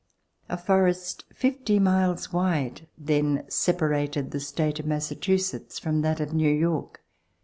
[0.49, 6.49] A forest, fifty miles wide, then separated the state of Massachusetts from that of New
[6.49, 7.03] York.